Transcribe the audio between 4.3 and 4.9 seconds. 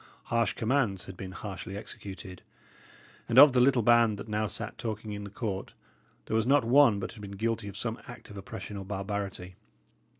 sat